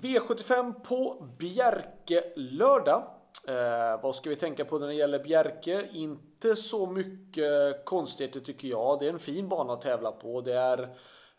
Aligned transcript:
V75 0.00 0.72
på 0.72 1.26
Bjerke 1.38 2.24
lördag. 2.36 3.02
Eh, 3.48 4.02
vad 4.02 4.14
ska 4.14 4.30
vi 4.30 4.36
tänka 4.36 4.64
på 4.64 4.78
när 4.78 4.86
det 4.86 4.94
gäller 4.94 5.18
Bjerke? 5.18 5.88
Inte 5.92 6.56
så 6.56 6.86
mycket 6.86 7.84
konstigheter 7.84 8.40
tycker 8.40 8.68
jag. 8.68 8.98
Det 8.98 9.06
är 9.06 9.10
en 9.10 9.18
fin 9.18 9.48
bana 9.48 9.72
att 9.72 9.80
tävla 9.80 10.12
på. 10.12 10.40
Det 10.40 10.54
är 10.54 10.82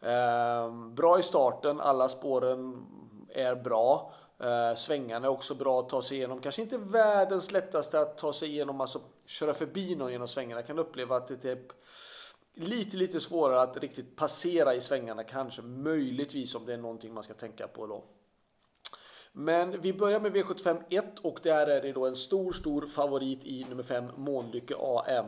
eh, 0.01 0.71
bra 0.93 1.19
i 1.19 1.23
starten. 1.23 1.79
Alla 1.79 2.09
spåren 2.09 2.85
är 3.29 3.55
bra. 3.55 4.13
Eh, 4.39 4.75
svängarna 4.75 5.27
är 5.27 5.31
också 5.31 5.55
bra 5.55 5.79
att 5.79 5.89
ta 5.89 6.01
sig 6.01 6.17
igenom. 6.17 6.41
Kanske 6.41 6.61
inte 6.61 6.77
världens 6.77 7.51
lättaste 7.51 7.99
att 7.99 8.17
ta 8.17 8.33
sig 8.33 8.49
igenom, 8.49 8.81
alltså 8.81 9.01
köra 9.25 9.53
förbi 9.53 9.95
någon 9.95 10.11
genom 10.11 10.27
svängarna. 10.27 10.61
Jag 10.61 10.67
kan 10.67 10.79
uppleva 10.79 11.15
att 11.15 11.27
det 11.27 11.33
är 11.33 11.55
typ 11.55 11.67
lite, 12.55 12.97
lite 12.97 13.19
svårare 13.19 13.61
att 13.61 13.77
riktigt 13.77 14.15
passera 14.15 14.75
i 14.75 14.81
svängarna 14.81 15.23
kanske. 15.23 15.61
Möjligtvis 15.61 16.55
om 16.55 16.65
det 16.65 16.73
är 16.73 16.77
någonting 16.77 17.13
man 17.13 17.23
ska 17.23 17.33
tänka 17.33 17.67
på 17.67 17.87
då. 17.87 18.03
Men 19.31 19.81
vi 19.81 19.93
börjar 19.93 20.19
med 20.19 20.35
V75 20.35 20.83
1 20.89 21.19
och 21.19 21.39
där 21.43 21.67
är 21.67 21.81
det 21.81 21.91
då 21.91 22.05
en 22.05 22.15
stor, 22.15 22.51
stor 22.51 22.87
favorit 22.87 23.45
i 23.45 23.65
nummer 23.69 23.83
5 23.83 24.05
Månlycke 24.17 24.75
AM. 24.79 25.25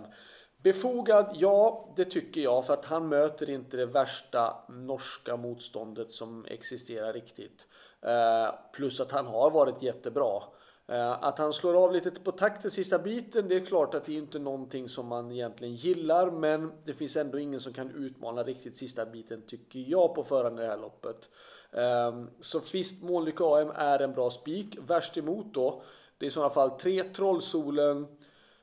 Befogad? 0.63 1.35
Ja, 1.39 1.93
det 1.95 2.05
tycker 2.05 2.41
jag 2.41 2.65
för 2.65 2.73
att 2.73 2.85
han 2.85 3.09
möter 3.09 3.49
inte 3.49 3.77
det 3.77 3.85
värsta 3.85 4.53
norska 4.69 5.37
motståndet 5.37 6.11
som 6.11 6.45
existerar 6.45 7.13
riktigt. 7.13 7.67
Eh, 8.05 8.55
plus 8.73 8.99
att 8.99 9.11
han 9.11 9.25
har 9.25 9.51
varit 9.51 9.81
jättebra. 9.81 10.43
Eh, 10.87 11.23
att 11.23 11.37
han 11.37 11.53
slår 11.53 11.83
av 11.83 11.93
lite 11.93 12.11
på 12.11 12.31
takten 12.31 12.71
sista 12.71 12.99
biten, 12.99 13.47
det 13.47 13.55
är 13.55 13.65
klart 13.65 13.95
att 13.95 14.05
det 14.05 14.13
är 14.13 14.17
inte 14.17 14.39
någonting 14.39 14.89
som 14.89 15.07
man 15.07 15.31
egentligen 15.31 15.75
gillar, 15.75 16.31
men 16.31 16.71
det 16.85 16.93
finns 16.93 17.15
ändå 17.15 17.39
ingen 17.39 17.59
som 17.59 17.73
kan 17.73 17.91
utmana 17.91 18.43
riktigt 18.43 18.77
sista 18.77 19.05
biten 19.05 19.41
tycker 19.47 19.79
jag 19.79 20.15
på 20.15 20.23
förhand 20.23 20.59
i 20.59 20.61
det 20.61 20.67
här 20.67 20.77
loppet. 20.77 21.29
Ehm, 21.71 22.29
så 22.39 22.61
visst, 22.73 23.03
Månlykke 23.03 23.43
AM 23.43 23.71
är 23.75 23.99
en 23.99 24.13
bra 24.13 24.29
spik. 24.29 24.77
Värst 24.87 25.17
emot 25.17 25.53
då, 25.53 25.83
det 26.17 26.25
är 26.25 26.27
i 26.27 26.31
sådana 26.31 26.53
fall 26.53 26.69
3 26.69 27.03
Trollsolen, 27.03 28.07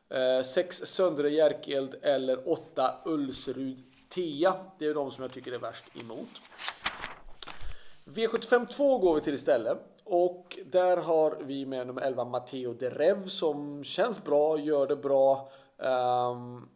eh, 0.08 0.44
6 0.44 0.77
Söndre 0.77 1.30
Jerkeld 1.30 1.94
eller 2.03 2.48
8 2.48 2.94
Ulsrud 3.05 3.78
Tia. 4.08 4.55
Det 4.78 4.86
är 4.86 4.94
de 4.94 5.10
som 5.10 5.22
jag 5.22 5.32
tycker 5.32 5.53
är 5.53 5.58
värst 5.58 5.84
emot. 6.00 6.28
V75 8.06 8.66
2 8.66 8.98
går 8.98 9.14
vi 9.14 9.20
till 9.20 9.34
istället. 9.34 9.78
Och 10.04 10.58
där 10.66 10.96
har 10.96 11.38
vi 11.44 11.66
med 11.66 11.86
nummer 11.86 12.02
11 12.02 12.24
Matteo 12.24 12.74
Derev 12.74 13.28
som 13.28 13.84
känns 13.84 14.24
bra, 14.24 14.58
gör 14.58 14.86
det 14.86 14.96
bra. 14.96 15.48
Um, 15.76 16.68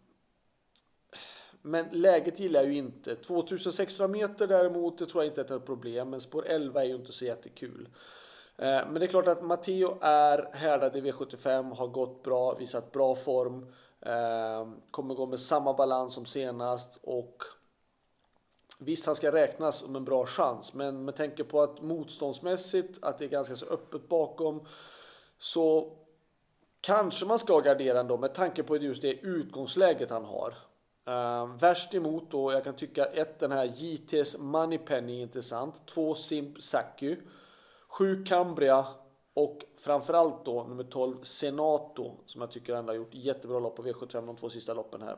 men 1.63 1.87
läget 1.93 2.41
gillar 2.41 2.61
jag 2.61 2.73
ju 2.73 2.79
inte. 2.79 3.17
2600 3.17 4.09
meter 4.09 4.47
däremot, 4.47 4.99
det 4.99 5.07
tror 5.07 5.25
jag 5.25 5.31
inte 5.31 5.55
är 5.55 5.57
ett 5.57 5.67
problem. 5.67 6.11
Men 6.11 6.21
spår 6.21 6.47
11 6.47 6.81
är 6.81 6.85
ju 6.85 6.95
inte 6.95 7.13
så 7.13 7.25
jättekul. 7.25 7.89
Ehm, 8.59 8.89
men 8.89 8.95
det 8.95 9.07
är 9.07 9.11
klart 9.11 9.29
att 9.29 9.43
Matteo 9.43 9.99
är 10.01 10.51
härdad 10.53 10.97
i 10.97 11.01
V75, 11.01 11.75
har 11.75 11.87
gått 11.87 12.23
bra, 12.23 12.55
visat 12.55 12.93
bra 12.93 13.15
form. 13.15 13.67
Ehm, 14.01 14.77
kommer 14.91 15.15
gå 15.15 15.27
med 15.27 15.41
samma 15.41 15.75
balans 15.75 16.15
som 16.15 16.27
senast 16.27 16.99
och 17.03 17.43
Visst, 18.83 19.07
han 19.07 19.15
ska 19.15 19.33
räknas 19.33 19.79
som 19.79 19.97
en 19.97 20.05
bra 20.05 20.27
chans, 20.27 20.75
men 20.75 21.05
med 21.05 21.17
tanke 21.17 21.45
på 21.45 21.63
att 21.63 21.83
motståndsmässigt 21.83 22.99
att 23.03 23.19
det 23.19 23.25
är 23.25 23.29
ganska 23.29 23.57
så 23.57 23.67
öppet 23.67 24.09
bakom 24.09 24.67
så 25.39 25.93
kanske 26.81 27.27
man 27.27 27.39
ska 27.39 27.61
gardera 27.61 28.01
ändå 28.01 28.17
med 28.17 28.35
tanke 28.35 28.63
på 28.63 28.77
just 28.77 29.03
det 29.03 29.13
utgångsläget 29.13 30.11
han 30.11 30.25
har. 30.25 30.55
Uh, 31.09 31.57
värst 31.57 31.95
emot 31.95 32.31
då, 32.31 32.53
jag 32.53 32.65
kan 32.65 32.77
tycka 32.77 33.05
ett 33.05 33.39
den 33.39 33.53
här 33.53 33.67
JT's 33.67 34.41
Moneypenny 34.41 35.19
är 35.19 35.23
intressant. 35.23 35.87
Två 35.87 36.15
Simp 36.15 36.63
Saku. 36.63 37.17
Sju 37.89 38.25
Cambria 38.25 38.87
och 39.35 39.59
framförallt 39.77 40.45
då 40.45 40.65
nummer 40.65 40.85
12 40.85 41.23
Senato 41.23 42.13
som 42.27 42.41
jag 42.41 42.51
tycker 42.51 42.75
ändå 42.75 42.93
har 42.93 42.97
gjort 42.97 43.15
jättebra 43.15 43.59
lopp 43.59 43.77
på 43.77 43.83
V75 43.83 44.27
de 44.27 44.37
två 44.37 44.49
sista 44.49 44.75
loppen 44.75 45.03
här. 45.03 45.17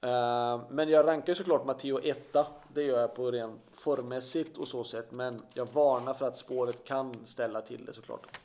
Eh, 0.00 0.60
men 0.70 0.88
jag 0.88 1.06
rankar 1.06 1.34
såklart 1.34 1.66
Matteo 1.66 2.00
etta. 2.02 2.46
Det 2.74 2.82
gör 2.82 3.00
jag 3.00 3.14
på 3.14 3.30
ren 3.30 3.58
formmässigt 3.72 4.58
och 4.58 4.68
så 4.68 4.84
sätt. 4.84 5.12
Men 5.12 5.42
jag 5.54 5.66
varnar 5.72 6.14
för 6.14 6.28
att 6.28 6.38
spåret 6.38 6.84
kan 6.84 7.26
ställa 7.26 7.60
till 7.60 7.84
det 7.84 7.92
såklart. 7.92 8.38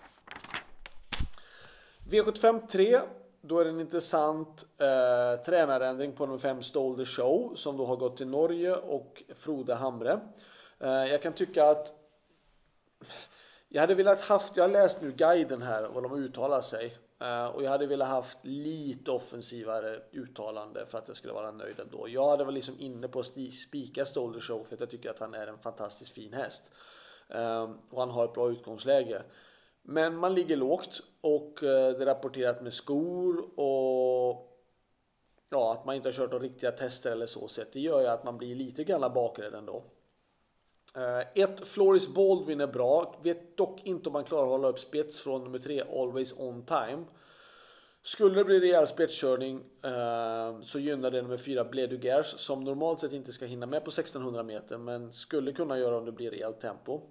V75 2.10 2.68
3. 2.68 3.00
Då 3.42 3.60
är 3.60 3.64
det 3.64 3.70
en 3.70 3.80
intressant 3.80 4.66
eh, 4.78 5.44
tränarändring 5.46 6.12
på 6.12 6.26
nummer 6.26 6.40
5 6.40 6.64
Stolder 6.64 7.06
Show 7.06 7.56
som 7.56 7.78
då 7.78 7.86
har 7.86 7.96
gått 7.96 8.18
till 8.18 8.28
Norge 8.28 8.76
och 8.76 9.24
Frode 9.36 9.76
Hamre. 9.76 10.20
Eh, 10.80 10.90
jag 10.90 11.22
kan 11.22 11.34
tycka 11.34 11.70
att 11.70 11.94
jag 13.70 13.82
hade 13.82 13.96
velat 13.96 14.22
haft, 14.22 14.58
jag 14.58 14.64
har 14.64 14.70
läst 14.70 15.02
nu 15.02 15.12
guiden 15.12 15.62
här 15.62 15.90
vad 15.94 16.04
de 16.04 16.14
uttalar 16.14 16.62
sig. 16.62 16.98
Eh, 17.22 17.46
och 17.46 17.64
jag 17.64 17.70
hade 17.70 17.88
velat 17.88 18.08
haft 18.08 18.38
lite 18.42 19.12
offensivare 19.12 20.02
uttalande 20.12 20.86
för 20.86 20.98
att 20.98 21.08
jag 21.08 21.18
skulle 21.18 21.34
vara 21.34 21.52
nöjd 21.52 21.80
ändå. 21.80 22.06
Jag 22.10 22.30
hade 22.30 22.44
varit 22.44 22.56
liksom 22.56 22.80
inne 22.80 23.08
på 23.08 23.20
att 23.20 23.26
spika 23.54 24.06
Stolder 24.06 24.40
Show 24.40 24.64
för 24.64 24.74
att 24.74 24.80
jag 24.80 24.90
tycker 24.90 25.10
att 25.10 25.20
han 25.20 25.34
är 25.34 25.48
en 25.48 25.58
fantastiskt 25.58 26.14
fin 26.14 26.34
häst. 26.34 26.72
Eh, 27.30 27.72
och 27.90 28.00
han 28.00 28.10
har 28.10 28.26
ett 28.26 28.34
bra 28.34 28.52
utgångsläge. 28.52 29.24
Men 29.82 30.18
man 30.18 30.36
ligger 30.36 30.58
lågt 30.58 31.02
och 31.22 31.64
eh, 31.64 31.92
det 31.98 32.02
är 32.02 32.06
rapporterat 32.06 32.62
med 32.62 32.74
skor 32.74 33.60
och 33.60 34.48
ja, 35.50 35.74
att 35.74 35.86
man 35.86 35.96
inte 35.96 36.08
har 36.08 36.14
kört 36.14 36.32
några 36.32 36.44
riktiga 36.44 36.72
tester 36.72 37.12
eller 37.12 37.26
så 37.26 37.48
sett. 37.48 37.74
Det 37.74 37.80
gör 37.80 38.02
ju 38.02 38.08
att 38.08 38.24
man 38.24 38.38
blir 38.38 38.56
lite 38.56 38.84
grann 38.84 39.14
bakrädd 39.14 39.54
ändå. 39.54 39.84
Uh, 40.98 41.44
ett, 41.44 41.68
Floris 41.68 42.08
Baldwin 42.08 42.62
är 42.62 42.68
bra. 42.68 43.16
Vet 43.24 43.58
dock 43.58 43.82
inte 43.84 44.10
om 44.10 44.14
man 44.14 44.24
klarar 44.24 44.44
att 44.44 44.50
hålla 44.50 44.68
upp 44.68 44.80
spets 44.80 45.22
från 45.22 45.44
nummer 45.44 45.60
tre, 45.60 45.82
Always 45.82 46.34
On 46.38 46.66
Time. 46.66 47.06
Skulle 48.04 48.36
det 48.36 48.44
bli 48.44 48.60
rejäl 48.60 48.88
spetskörning 48.88 49.58
uh, 49.86 50.62
så 50.62 50.80
gynnar 50.80 51.12
det 51.12 51.22
nummer 51.22 51.38
fyra, 51.38 51.64
Bledugers 51.64 52.26
som 52.26 52.64
normalt 52.64 53.00
sett 53.00 53.14
inte 53.14 53.32
ska 53.32 53.46
hinna 53.46 53.66
med 53.66 53.84
på 53.84 53.90
1600 53.90 54.44
meter 54.44 54.78
men 54.78 55.12
skulle 55.12 55.52
kunna 55.52 55.80
göra 55.80 55.98
om 55.98 56.06
det 56.06 56.12
blir 56.12 56.32
rejält 56.32 56.62
tempo. 56.62 57.02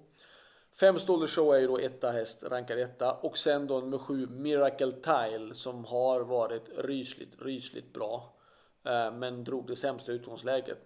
Fem 0.81 0.99
Stolder 0.99 1.27
Show 1.27 1.55
är 1.55 1.59
ju 1.59 1.67
då 1.67 1.79
etta 1.79 2.11
häst, 2.11 2.43
rankar 2.43 2.77
etta. 2.77 3.13
Och 3.13 3.39
sen 3.39 3.67
då 3.67 3.81
nummer 3.81 3.99
sju, 3.99 4.27
Miracle 4.27 4.93
Tile 4.93 5.55
som 5.55 5.85
har 5.85 6.21
varit 6.21 6.65
rysligt, 6.79 7.43
rysligt 7.43 7.93
bra. 7.93 8.35
Uh, 8.87 9.19
men 9.19 9.45
drog 9.45 9.67
det 9.67 9.77
sämsta 9.77 10.13
utgångsläget 10.13 10.79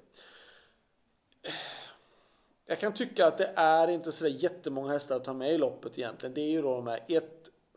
jag 2.67 2.81
kan 2.81 2.95
tycka 2.95 3.27
att 3.27 3.39
det 3.39 3.53
är 3.55 3.89
inte 3.89 4.13
så 4.13 4.29
jättemånga 4.29 4.93
hästar 4.93 5.17
att 5.17 5.25
ta 5.25 5.33
med 5.33 5.53
i 5.53 5.59
loppet 5.59 5.99
egentligen. 5.99 6.35
Det 6.35 6.41
är 6.41 6.51
ju 6.51 6.63
då 6.63 6.75
de 6.75 6.87
här 6.87 7.05
1, 7.09 7.25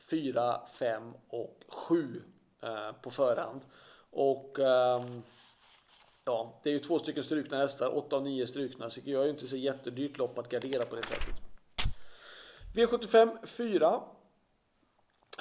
4, 0.09 0.61
5 0.79 1.13
och 1.29 1.63
7 1.67 2.21
eh, 2.63 2.91
på 3.01 3.09
förhand. 3.09 3.61
Och 4.11 4.59
eh, 4.59 5.05
ja, 6.25 6.59
det 6.63 6.69
är 6.69 6.73
ju 6.73 6.79
två 6.79 6.99
stycken 6.99 7.23
strukna 7.23 7.57
hästar, 7.57 7.97
8 7.97 8.15
och 8.15 8.23
9 8.23 8.47
strukna. 8.47 8.89
Så 8.89 8.99
jag 9.03 9.21
är 9.21 9.25
ju 9.25 9.31
inte 9.31 9.47
så 9.47 9.57
jättedyrt 9.57 10.17
lopp 10.17 10.39
att 10.39 10.49
gardera 10.49 10.85
på 10.85 10.95
det 10.95 11.05
sättet. 11.05 11.35
V75 12.75 13.45
4. 13.45 14.01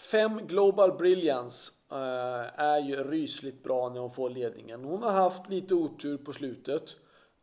5 0.02 0.46
Global 0.46 0.92
Brilliance 0.92 1.72
eh, 1.90 2.60
är 2.60 2.78
ju 2.78 3.04
rysligt 3.04 3.62
bra 3.62 3.88
när 3.88 4.00
hon 4.00 4.10
får 4.10 4.30
ledningen. 4.30 4.84
Hon 4.84 5.02
har 5.02 5.10
haft 5.10 5.48
lite 5.48 5.74
otur 5.74 6.18
på 6.18 6.32
slutet. 6.32 6.96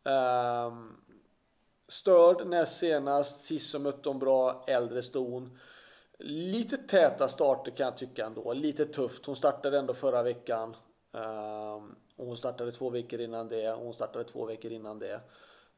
Um, 0.04 1.03
Störd 1.94 2.46
näst 2.46 2.78
senast. 2.78 3.40
Sist 3.40 3.70
så 3.70 3.78
mötte 3.78 4.08
hon 4.08 4.18
bra 4.18 4.64
äldre 4.66 5.02
ston. 5.02 5.58
Lite 6.18 6.76
täta 6.76 7.28
starter 7.28 7.70
kan 7.70 7.84
jag 7.84 7.96
tycka 7.96 8.26
ändå. 8.26 8.52
Lite 8.52 8.86
tufft. 8.86 9.26
Hon 9.26 9.36
startade 9.36 9.78
ändå 9.78 9.94
förra 9.94 10.22
veckan. 10.22 10.76
Ehm, 11.12 11.94
och 12.16 12.26
hon 12.26 12.36
startade 12.36 12.72
två 12.72 12.90
veckor 12.90 13.20
innan 13.20 13.48
det. 13.48 13.72
Och 13.72 13.84
hon 13.84 13.92
startade 13.94 14.24
två 14.24 14.44
veckor 14.44 14.72
innan 14.72 14.98
det. 14.98 15.20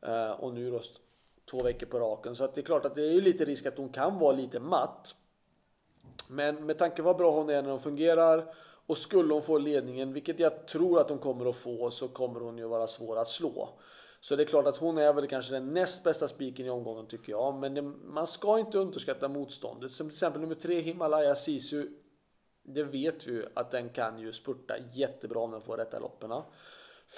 Ehm, 0.03 0.33
och 0.33 0.55
nu 0.55 0.71
då 0.71 0.81
två 1.51 1.63
veckor 1.63 1.87
på 1.87 1.99
raken. 1.99 2.37
Så 2.37 2.45
att 2.45 2.55
det 2.55 2.61
är 2.61 2.65
klart 2.65 2.85
att 2.85 2.95
det 2.95 3.03
är 3.03 3.13
ju 3.13 3.21
lite 3.21 3.45
risk 3.45 3.67
att 3.67 3.79
hon 3.79 3.89
kan 3.89 4.19
vara 4.19 4.33
lite 4.33 4.61
matt. 4.61 5.15
Men 6.29 6.67
med 6.67 6.79
tanke 6.79 6.97
på 6.97 7.03
vad 7.03 7.17
bra 7.17 7.31
hon 7.31 7.51
är 7.51 7.63
när 7.63 7.71
hon 7.71 7.81
fungerar. 7.81 8.55
Och 8.87 8.99
skulle 8.99 9.33
hon 9.33 9.43
få 9.43 9.59
ledningen, 9.59 10.13
vilket 10.13 10.39
jag 10.39 10.67
tror 10.67 11.01
att 11.01 11.09
hon 11.09 11.19
kommer 11.19 11.49
att 11.49 11.57
få, 11.57 11.91
så 11.91 12.09
kommer 12.09 12.41
hon 12.41 12.59
ju 12.59 12.67
vara 12.67 12.87
svår 12.87 13.19
att 13.19 13.31
slå. 13.31 13.69
Så 14.27 14.37
det 14.37 14.43
är 14.43 14.45
klart 14.45 14.67
att 14.67 14.77
hon 14.77 14.99
är 14.99 15.13
väl 15.13 15.27
kanske 15.27 15.53
den 15.53 15.75
näst 15.75 16.05
bästa 16.05 16.29
spiken 16.29 16.67
i 16.67 16.71
omgången 16.71 17.07
tycker 17.07 17.33
jag. 17.33 17.55
Men 17.55 17.75
det, 17.75 17.83
man 17.83 18.27
ska 18.27 18.59
inte 18.59 18.79
underskatta 18.79 19.29
motståndet. 19.29 19.93
Som 19.93 20.09
till 20.09 20.15
exempel 20.15 20.41
nummer 20.41 20.55
tre 20.55 20.81
Himalaya 20.81 21.35
Sisu. 21.35 21.89
Det 22.63 22.85
vet 22.85 23.27
vi 23.27 23.33
ju 23.33 23.47
att 23.55 23.71
den 23.71 23.89
kan 23.89 24.19
ju 24.19 24.33
spurta 24.33 24.75
jättebra 24.95 25.41
om 25.41 25.51
den 25.51 25.61
får 25.61 25.77
rätta 25.77 25.99
loppen. 25.99 26.43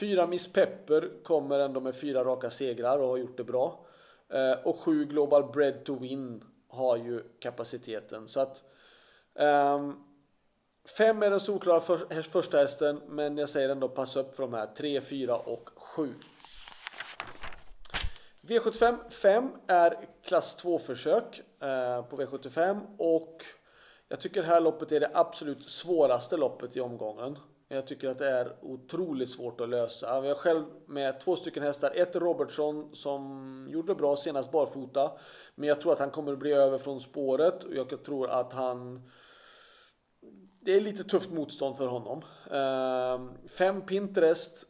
Fyra 0.00 0.26
Miss 0.26 0.52
Pepper 0.52 1.22
kommer 1.24 1.58
ändå 1.58 1.80
med 1.80 1.96
fyra 1.96 2.24
raka 2.24 2.50
segrar 2.50 2.98
och 2.98 3.08
har 3.08 3.16
gjort 3.16 3.36
det 3.36 3.44
bra. 3.44 3.86
Eh, 4.28 4.66
och 4.66 4.78
sju 4.78 5.04
Global 5.04 5.52
Bread 5.52 5.84
to 5.84 5.98
Win 5.98 6.44
har 6.68 6.96
ju 6.96 7.22
kapaciteten. 7.40 8.28
Så 8.28 8.40
att 8.40 8.62
um, 9.34 10.04
Fem 10.98 11.22
är 11.22 11.30
den 11.30 11.40
solklara 11.40 11.80
för, 11.80 12.22
första 12.22 12.58
hästen 12.58 13.00
men 13.08 13.38
jag 13.38 13.48
säger 13.48 13.68
ändå 13.68 13.88
passa 13.88 14.20
upp 14.20 14.34
för 14.34 14.42
de 14.42 14.54
här 14.54 14.66
3, 14.66 15.00
4 15.00 15.36
och 15.36 15.70
7. 15.76 16.08
V75 18.48 19.10
5 19.10 19.50
är 19.66 20.08
klass 20.22 20.56
2 20.56 20.78
försök 20.78 21.38
eh, 21.60 22.02
på 22.02 22.16
V75 22.16 22.80
och 22.98 23.44
jag 24.08 24.20
tycker 24.20 24.40
det 24.42 24.48
här 24.48 24.60
loppet 24.60 24.92
är 24.92 25.00
det 25.00 25.10
absolut 25.14 25.70
svåraste 25.70 26.36
loppet 26.36 26.76
i 26.76 26.80
omgången. 26.80 27.38
Jag 27.68 27.86
tycker 27.86 28.08
att 28.08 28.18
det 28.18 28.30
är 28.30 28.56
otroligt 28.62 29.30
svårt 29.30 29.60
att 29.60 29.68
lösa. 29.68 30.20
Vi 30.20 30.28
har 30.28 30.34
själv 30.34 30.64
med 30.86 31.20
två 31.20 31.36
stycken 31.36 31.62
hästar. 31.62 31.92
Ett 31.94 32.16
Robertson 32.16 32.94
som 32.94 33.66
gjorde 33.70 33.94
bra 33.94 34.16
senast 34.16 34.50
barfota. 34.50 35.12
Men 35.54 35.68
jag 35.68 35.80
tror 35.80 35.92
att 35.92 35.98
han 35.98 36.10
kommer 36.10 36.32
att 36.32 36.38
bli 36.38 36.52
över 36.52 36.78
från 36.78 37.00
spåret. 37.00 37.64
Och 37.64 37.74
jag 37.74 38.04
tror 38.04 38.30
att 38.30 38.52
han... 38.52 39.10
Det 40.60 40.72
är 40.72 40.80
lite 40.80 41.04
tufft 41.04 41.30
motstånd 41.30 41.76
för 41.76 41.86
honom. 41.86 42.22
Eh, 42.50 43.48
fem 43.48 43.86
Pinterest 43.86 44.66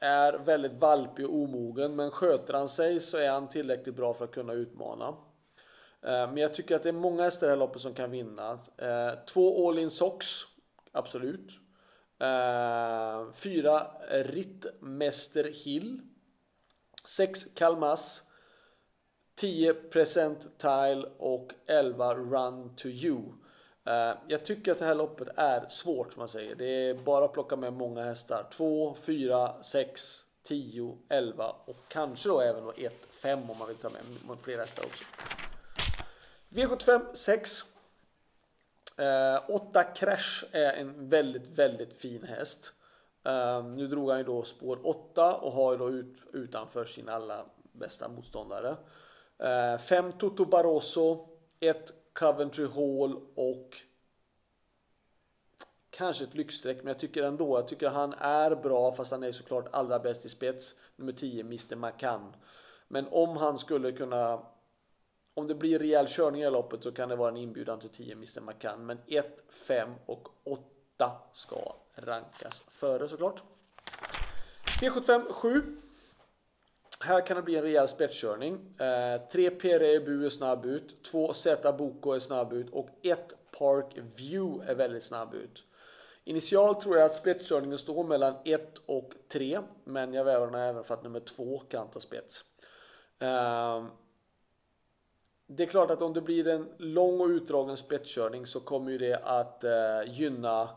är 0.00 0.32
väldigt 0.32 0.72
valpig 0.72 1.26
och 1.26 1.34
omogen. 1.34 1.96
Men 1.96 2.10
sköter 2.10 2.54
han 2.54 2.68
sig 2.68 3.00
så 3.00 3.16
är 3.16 3.30
han 3.30 3.48
tillräckligt 3.48 3.96
bra 3.96 4.14
för 4.14 4.24
att 4.24 4.34
kunna 4.34 4.52
utmana. 4.52 5.08
Eh, 6.02 6.26
men 6.26 6.36
jag 6.36 6.54
tycker 6.54 6.76
att 6.76 6.82
det 6.82 6.88
är 6.88 6.92
många 6.92 7.22
hästar 7.22 7.46
i 7.46 7.48
det 7.48 7.52
här 7.52 7.58
loppet 7.58 7.82
som 7.82 7.94
kan 7.94 8.10
vinna. 8.10 8.58
Eh, 8.76 9.10
två 9.26 9.68
All 9.68 9.78
In 9.78 9.90
Socks. 9.90 10.42
Absolut. 10.92 11.50
Eh, 12.20 13.32
fyra 13.32 13.86
Rittmäster 14.10 15.44
Hill. 15.64 16.00
Sex 17.04 17.44
Kalmas. 17.54 18.22
10 19.36 19.74
Present 19.74 20.58
Tile 20.58 21.08
och 21.18 21.52
11 21.66 22.14
Run 22.14 22.76
to 22.76 22.88
You. 22.88 23.22
Eh, 23.86 24.14
jag 24.28 24.44
tycker 24.44 24.72
att 24.72 24.78
det 24.78 24.84
här 24.84 24.94
loppet 24.94 25.28
är 25.36 25.68
svårt 25.68 26.12
som 26.12 26.20
man 26.20 26.28
säger. 26.28 26.54
Det 26.54 26.64
är 26.66 26.94
bara 26.94 27.24
att 27.24 27.32
plocka 27.32 27.56
med 27.56 27.72
många 27.72 28.04
hästar. 28.04 28.46
2, 28.50 28.94
4, 28.94 29.62
6, 29.62 30.24
10, 30.42 30.98
11 31.08 31.56
och 31.64 31.76
kanske 31.88 32.28
då 32.28 32.40
även 32.40 32.70
1, 32.76 32.94
5 33.10 33.50
om 33.50 33.58
man 33.58 33.68
vill 33.68 33.76
ta 33.76 33.88
med 33.90 34.38
fler 34.42 34.58
hästar 34.58 34.84
också. 34.84 35.04
V75 36.48 37.14
6. 37.14 37.64
8 39.48 39.82
Crash 39.82 40.44
är 40.52 40.72
en 40.72 41.08
väldigt, 41.08 41.48
väldigt 41.48 41.94
fin 41.94 42.24
häst. 42.24 42.72
Eh, 43.26 43.64
nu 43.64 43.86
drog 43.86 44.10
han 44.10 44.18
ju 44.18 44.24
då 44.24 44.42
spår 44.42 44.78
8 44.86 45.34
och 45.34 45.52
har 45.52 45.72
ju 45.72 45.78
då 45.78 45.90
ut, 45.90 46.16
utanför 46.32 46.84
sina 46.84 47.12
alla 47.12 47.46
bästa 47.72 48.08
motståndare. 48.08 48.76
Eh, 49.38 49.78
5 49.78 50.12
Toto 50.12 50.44
Barroso, 50.44 51.28
1 51.60 51.92
Coventry 52.18 52.66
Hall 52.66 53.20
och 53.34 53.76
kanske 55.90 56.24
ett 56.24 56.34
lyxstreck, 56.34 56.76
men 56.76 56.86
jag 56.86 56.98
tycker 56.98 57.22
ändå, 57.22 57.58
jag 57.58 57.68
tycker 57.68 57.88
han 57.88 58.12
är 58.12 58.54
bra 58.54 58.92
fast 58.92 59.10
han 59.10 59.22
är 59.22 59.32
såklart 59.32 59.68
allra 59.72 59.98
bäst 59.98 60.24
i 60.24 60.28
spets. 60.28 60.74
Nummer 60.96 61.12
10, 61.12 61.40
Mr. 61.40 61.76
McCann. 61.76 62.36
Men 62.88 63.06
om 63.10 63.36
han 63.36 63.58
skulle 63.58 63.92
kunna 63.92 64.46
om 65.34 65.46
det 65.46 65.54
blir 65.54 65.78
rejäl 65.78 66.06
körning 66.08 66.42
i 66.42 66.50
loppet 66.50 66.82
så 66.82 66.92
kan 66.92 67.08
det 67.08 67.16
vara 67.16 67.28
en 67.28 67.36
inbjudan 67.36 67.80
till 67.80 67.90
10 67.90 68.12
Mr. 68.12 68.40
McCann. 68.40 68.86
Men 68.86 68.98
1, 69.06 69.54
5 69.68 69.90
och 70.06 70.28
8 70.44 71.12
ska 71.32 71.76
rankas 71.94 72.64
före 72.68 73.08
såklart. 73.08 73.42
V75 74.80 75.32
7. 75.32 75.82
Här 77.00 77.26
kan 77.26 77.36
det 77.36 77.42
bli 77.42 77.56
en 77.56 77.62
rejäl 77.62 77.88
spetskörning. 77.88 78.74
3 79.32 79.46
eh, 79.46 79.52
Pere 79.52 79.94
Ebu 79.94 80.26
är 80.26 80.30
snabb 80.30 80.66
ut. 80.66 81.02
2 81.02 81.32
Z 81.32 81.72
Boko 81.72 82.12
är 82.12 82.18
snabb 82.18 82.52
ut. 82.52 82.70
Och 82.70 82.88
1 83.02 83.34
Park 83.58 83.98
View 84.16 84.72
är 84.72 84.74
väldigt 84.74 85.04
snabb 85.04 85.34
ut. 85.34 85.64
Initialt 86.24 86.80
tror 86.80 86.96
jag 86.96 87.06
att 87.06 87.14
spetskörningen 87.14 87.78
står 87.78 88.04
mellan 88.04 88.34
1 88.44 88.78
och 88.86 89.12
3. 89.32 89.60
Men 89.84 90.14
jag 90.14 90.24
väver 90.24 90.46
den 90.46 90.54
även 90.54 90.84
för 90.84 90.94
att 90.94 91.02
nummer 91.02 91.20
2 91.20 91.58
kan 91.58 91.90
ta 91.90 92.00
spets. 92.00 92.44
Eh, 93.18 93.84
det 95.46 95.62
är 95.62 95.66
klart 95.66 95.90
att 95.90 96.02
om 96.02 96.12
det 96.12 96.20
blir 96.20 96.48
en 96.48 96.68
lång 96.78 97.20
och 97.20 97.26
utdragen 97.26 97.76
spetskörning 97.76 98.46
så 98.46 98.60
kommer 98.60 98.90
ju 98.90 98.98
det 98.98 99.20
att 99.24 99.64
eh, 99.64 100.02
gynna 100.06 100.68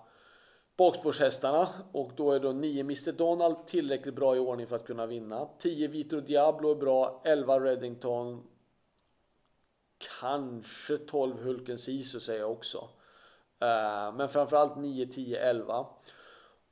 bakspårshästarna 0.80 1.70
och 1.92 2.12
då 2.16 2.32
är 2.32 2.40
då 2.40 2.52
9 2.52 2.80
Mr 2.82 3.12
Donald 3.12 3.68
tillräckligt 3.68 4.16
bra 4.16 4.36
i 4.36 4.40
ordning 4.40 4.68
för 4.68 4.76
att 4.76 4.86
kunna 4.86 5.06
vinna. 5.06 5.50
10 5.58 5.88
Vitro 5.88 6.20
Diablo 6.20 6.72
är 6.72 6.76
bra, 6.76 7.22
11 7.26 7.60
Reddington. 7.60 8.44
Kanske 10.20 10.98
12 10.98 11.44
Hulken 11.44 11.78
Sisu 11.78 12.20
säger 12.20 12.40
jag 12.40 12.52
också. 12.52 12.78
Eh, 13.60 14.14
men 14.16 14.30
framförallt 14.30 14.78
9, 14.78 15.08
10, 15.08 15.40
11. 15.40 15.86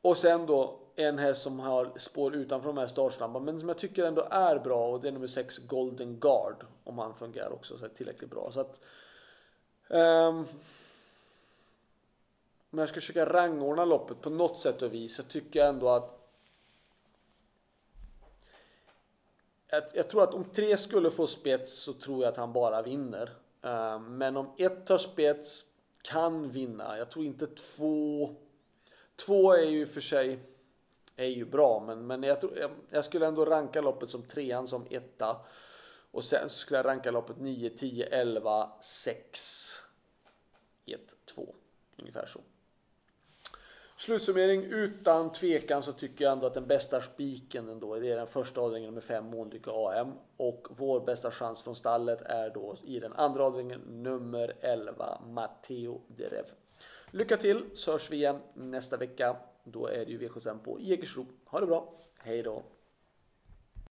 Och 0.01 0.17
sen 0.17 0.45
då 0.45 0.79
en 0.95 1.17
häst 1.17 1.41
som 1.41 1.59
har 1.59 1.91
spår 1.97 2.35
utanför 2.35 2.67
de 2.67 2.77
här 2.77 2.87
startsnabba 2.87 3.39
men 3.39 3.59
som 3.59 3.69
jag 3.69 3.77
tycker 3.77 4.05
ändå 4.05 4.27
är 4.31 4.59
bra 4.59 4.89
och 4.89 5.01
det 5.01 5.07
är 5.07 5.11
nummer 5.11 5.27
6 5.27 5.57
Golden 5.57 6.19
Guard 6.19 6.65
om 6.83 6.97
han 6.97 7.15
fungerar 7.15 7.53
också 7.53 7.77
så 7.77 7.85
är 7.85 7.89
tillräckligt 7.89 8.29
bra 8.29 8.51
så 8.51 8.59
att 8.59 8.79
um, 9.89 10.45
om 12.71 12.79
jag 12.79 12.89
ska 12.89 12.95
försöka 12.95 13.25
rangordna 13.25 13.85
loppet 13.85 14.21
på 14.21 14.29
något 14.29 14.59
sätt 14.59 14.81
och 14.81 14.93
vis 14.93 15.15
så 15.15 15.23
tycker 15.23 15.59
jag 15.59 15.69
ändå 15.69 15.89
att 15.89 16.17
jag, 19.93 20.09
tror 20.09 20.23
att 20.23 20.33
om 20.33 20.45
tre 20.45 20.77
skulle 20.77 21.11
få 21.11 21.27
spets 21.27 21.73
så 21.73 21.93
tror 21.93 22.23
jag 22.23 22.31
att 22.31 22.37
han 22.37 22.53
bara 22.53 22.81
vinner. 22.81 23.33
Eh, 23.61 23.99
men 23.99 24.37
om 24.37 24.53
ett 24.57 24.85
tar 24.85 24.97
spets 24.97 25.65
kan 26.01 26.51
vinna. 26.51 26.97
Jag 26.97 27.11
tror 27.11 27.25
inte 27.25 27.47
två. 27.47 28.35
Två 29.25 29.53
är 29.53 29.69
ju 29.69 29.85
för 29.85 30.01
sig 30.01 30.39
är 31.15 31.27
ju 31.27 31.45
bra, 31.45 31.83
men, 31.87 32.07
men 32.07 32.23
jag, 32.23 32.41
tror, 32.41 32.57
jag, 32.57 32.71
jag, 32.89 33.05
skulle 33.05 33.27
ändå 33.27 33.45
ranka 33.45 33.81
loppet 33.81 34.09
som 34.09 34.23
trean 34.23 34.67
som 34.67 34.87
etta. 34.89 35.37
Och 36.11 36.23
sen 36.23 36.49
så 36.49 36.57
skulle 36.57 36.77
jag 36.77 36.85
ranka 36.85 37.11
loppet 37.11 37.39
9, 37.39 37.69
10, 37.69 38.05
11, 38.05 38.71
6, 38.81 39.83
1, 40.85 40.99
2. 41.35 41.55
Ungefär 41.97 42.25
så. 42.25 42.39
Slutsummering 43.99 44.63
utan 44.63 45.31
tvekan 45.31 45.83
så 45.83 45.93
tycker 45.93 46.25
jag 46.25 46.31
ändå 46.31 46.47
att 46.47 46.53
den 46.53 46.67
bästa 46.67 47.01
spiken 47.01 47.69
ändå 47.69 47.95
det 47.95 48.11
är 48.11 48.15
den 48.15 48.27
första 48.27 48.61
avdelningen 48.61 48.93
med 48.93 49.03
5 49.03 49.25
Månlykke 49.25 49.71
AM 49.71 50.11
och 50.37 50.67
vår 50.69 50.99
bästa 50.99 51.31
chans 51.31 51.63
från 51.63 51.75
stallet 51.75 52.21
är 52.21 52.49
då 52.49 52.75
i 52.83 52.99
den 52.99 53.13
andra 53.13 53.45
avdelningen 53.45 53.81
nummer 53.87 54.53
11 54.61 55.21
Matteo 55.27 56.01
Derev. 56.07 56.45
Lycka 57.11 57.37
till 57.37 57.63
så 57.73 57.91
hörs 57.91 58.11
vi 58.11 58.15
igen 58.15 58.39
nästa 58.53 58.97
vecka. 58.97 59.35
Då 59.63 59.87
är 59.87 60.05
det 60.05 60.11
ju 60.11 60.19
V75 60.19 60.59
på 60.59 60.79
Jägersro. 60.79 61.25
Ha 61.45 61.59
det 61.59 61.65
bra. 61.65 61.93
Hej 62.17 62.43
då. 62.43 62.63